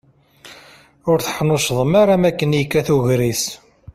Ur 1.09 1.17
teḥnuccḍem 1.21 1.93
ara 2.01 2.15
makken 2.21 2.55
yekkat 2.59 2.87
ugris. 2.95 3.43